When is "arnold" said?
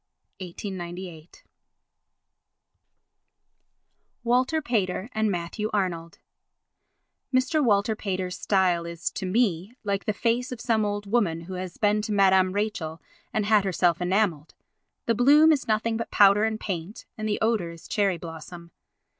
5.71-6.17